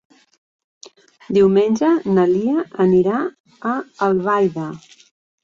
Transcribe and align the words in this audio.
Diumenge 1.37 1.91
na 2.15 2.25
Lia 2.31 2.65
anirà 2.87 3.19
a 3.75 3.77
Albaida. 4.09 4.69